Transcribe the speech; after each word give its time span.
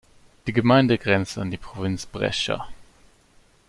Die 0.47 0.51
Gemeinde 0.53 0.97
grenzt 0.97 1.37
an 1.37 1.51
die 1.51 1.57
Provinz 1.59 2.07
Brescia. 2.07 2.67